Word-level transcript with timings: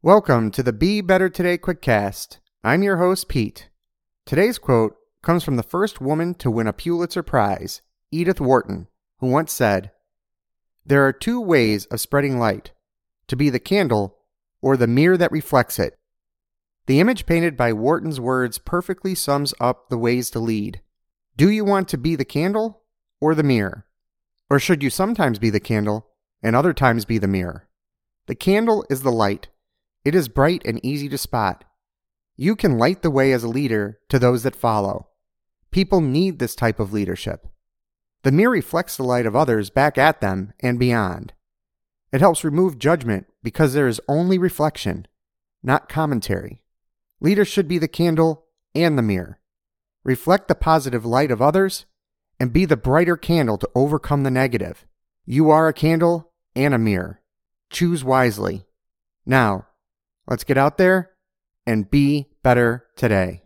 Welcome 0.00 0.52
to 0.52 0.62
the 0.62 0.72
Be 0.72 1.00
Better 1.00 1.28
Today 1.28 1.58
Quickcast. 1.58 2.38
I'm 2.62 2.84
your 2.84 2.98
host, 2.98 3.26
Pete. 3.26 3.68
Today's 4.24 4.56
quote 4.56 4.94
comes 5.22 5.42
from 5.42 5.56
the 5.56 5.64
first 5.64 6.00
woman 6.00 6.34
to 6.34 6.52
win 6.52 6.68
a 6.68 6.72
Pulitzer 6.72 7.24
Prize, 7.24 7.82
Edith 8.12 8.40
Wharton, 8.40 8.86
who 9.18 9.26
once 9.26 9.52
said, 9.52 9.90
There 10.86 11.04
are 11.04 11.12
two 11.12 11.40
ways 11.40 11.86
of 11.86 12.00
spreading 12.00 12.38
light 12.38 12.70
to 13.26 13.34
be 13.34 13.50
the 13.50 13.58
candle 13.58 14.18
or 14.62 14.76
the 14.76 14.86
mirror 14.86 15.16
that 15.16 15.32
reflects 15.32 15.80
it. 15.80 15.98
The 16.86 17.00
image 17.00 17.26
painted 17.26 17.56
by 17.56 17.72
Wharton's 17.72 18.20
words 18.20 18.58
perfectly 18.58 19.16
sums 19.16 19.52
up 19.58 19.88
the 19.88 19.98
ways 19.98 20.30
to 20.30 20.38
lead. 20.38 20.80
Do 21.36 21.50
you 21.50 21.64
want 21.64 21.88
to 21.88 21.98
be 21.98 22.14
the 22.14 22.24
candle 22.24 22.82
or 23.20 23.34
the 23.34 23.42
mirror? 23.42 23.84
Or 24.48 24.60
should 24.60 24.84
you 24.84 24.90
sometimes 24.90 25.40
be 25.40 25.50
the 25.50 25.58
candle 25.58 26.06
and 26.40 26.54
other 26.54 26.72
times 26.72 27.04
be 27.04 27.18
the 27.18 27.26
mirror? 27.26 27.68
The 28.26 28.36
candle 28.36 28.86
is 28.88 29.02
the 29.02 29.10
light. 29.10 29.48
It 30.08 30.14
is 30.14 30.30
bright 30.30 30.62
and 30.64 30.82
easy 30.82 31.06
to 31.10 31.18
spot. 31.18 31.64
You 32.34 32.56
can 32.56 32.78
light 32.78 33.02
the 33.02 33.10
way 33.10 33.30
as 33.30 33.44
a 33.44 33.48
leader 33.48 33.98
to 34.08 34.18
those 34.18 34.42
that 34.42 34.56
follow. 34.56 35.08
People 35.70 36.00
need 36.00 36.38
this 36.38 36.54
type 36.54 36.80
of 36.80 36.94
leadership. 36.94 37.46
The 38.22 38.32
mirror 38.32 38.52
reflects 38.52 38.96
the 38.96 39.02
light 39.02 39.26
of 39.26 39.36
others 39.36 39.68
back 39.68 39.98
at 39.98 40.22
them 40.22 40.54
and 40.60 40.78
beyond. 40.78 41.34
It 42.10 42.22
helps 42.22 42.42
remove 42.42 42.78
judgment 42.78 43.26
because 43.42 43.74
there 43.74 43.86
is 43.86 44.00
only 44.08 44.38
reflection, 44.38 45.06
not 45.62 45.90
commentary. 45.90 46.62
Leaders 47.20 47.48
should 47.48 47.68
be 47.68 47.76
the 47.76 47.86
candle 47.86 48.46
and 48.74 48.96
the 48.96 49.02
mirror. 49.02 49.40
Reflect 50.04 50.48
the 50.48 50.54
positive 50.54 51.04
light 51.04 51.30
of 51.30 51.42
others 51.42 51.84
and 52.40 52.50
be 52.50 52.64
the 52.64 52.78
brighter 52.78 53.18
candle 53.18 53.58
to 53.58 53.68
overcome 53.74 54.22
the 54.22 54.30
negative. 54.30 54.86
You 55.26 55.50
are 55.50 55.68
a 55.68 55.74
candle 55.74 56.32
and 56.56 56.72
a 56.72 56.78
mirror. 56.78 57.20
Choose 57.68 58.02
wisely. 58.02 58.64
Now, 59.26 59.66
let's 60.28 60.44
get 60.44 60.56
out 60.56 60.78
there 60.78 61.10
and 61.66 61.90
be 61.90 62.28
better 62.42 62.86
today. 62.96 63.42